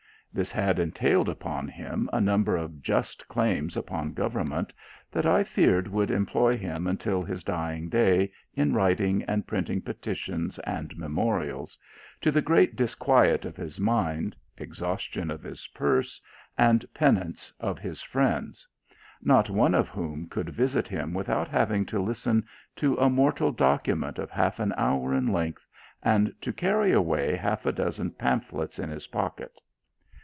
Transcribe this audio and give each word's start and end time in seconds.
This 0.33 0.53
has 0.53 0.79
entailed 0.79 1.27
upon 1.27 1.67
him 1.67 2.09
a 2.13 2.21
number 2.21 2.55
of 2.55 2.81
just 2.81 3.27
claims 3.27 3.75
upon 3.75 4.13
government 4.13 4.71
that 5.11 5.25
I 5.25 5.43
fear 5.43 5.81
will 5.81 6.09
employ 6.09 6.55
him 6.55 6.87
until 6.87 7.21
his 7.21 7.43
dying 7.43 7.89
day 7.89 8.31
in 8.53 8.73
writing 8.73 9.23
and 9.23 9.45
printing 9.45 9.81
petitions 9.81 10.57
and 10.59 10.95
memorials, 10.97 11.77
to 12.21 12.31
the 12.31 12.41
great 12.41 12.77
disquiet 12.77 13.43
of 13.43 13.57
his 13.57 13.77
mind, 13.77 14.33
ex 14.57 14.79
haustion 14.79 15.29
of 15.29 15.43
his 15.43 15.67
purse, 15.67 16.21
and 16.57 16.85
penance 16.93 17.51
of 17.59 17.77
his 17.79 18.01
friends; 18.01 18.65
not 19.21 19.49
one 19.49 19.73
of 19.75 19.89
whom 19.89 20.27
can 20.27 20.49
visit 20.49 20.87
him 20.87 21.13
without 21.13 21.49
having 21.49 21.85
to 21.87 21.99
listen 22.01 22.47
to 22.77 22.95
a 22.95 23.09
mortal 23.09 23.51
document 23.51 24.17
of 24.17 24.31
half 24.31 24.61
an 24.61 24.71
hour 24.77 25.13
iu 25.13 25.19
THE 25.19 25.25
VETERAN 25.25 25.25
241 25.25 25.45
length, 25.45 25.67
and 26.35 26.41
to 26.41 26.53
carry 26.53 26.91
avvny 26.91 27.37
Haifa 27.37 27.73
dozen 27.73 28.11
pamphlets 28.11 28.79
in 28.79 28.89
his 28.89 29.07
pocket. 29.07 29.59